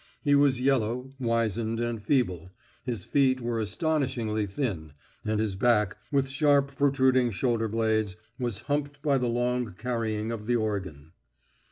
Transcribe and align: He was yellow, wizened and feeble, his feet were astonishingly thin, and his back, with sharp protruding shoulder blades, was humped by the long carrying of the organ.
He 0.23 0.33
was 0.33 0.59
yellow, 0.59 1.11
wizened 1.19 1.79
and 1.79 2.01
feeble, 2.01 2.49
his 2.83 3.05
feet 3.05 3.39
were 3.39 3.59
astonishingly 3.59 4.47
thin, 4.47 4.93
and 5.23 5.39
his 5.39 5.55
back, 5.55 5.95
with 6.11 6.27
sharp 6.27 6.75
protruding 6.75 7.29
shoulder 7.29 7.67
blades, 7.67 8.15
was 8.39 8.61
humped 8.61 9.03
by 9.03 9.19
the 9.19 9.27
long 9.27 9.75
carrying 9.77 10.31
of 10.31 10.47
the 10.47 10.55
organ. 10.55 11.11